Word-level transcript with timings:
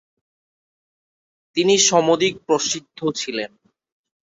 তিনি 1.57 1.75
সমধিক 1.89 2.33
প্রসিদ্ধ 2.47 2.99
ছিলেন। 3.11 3.51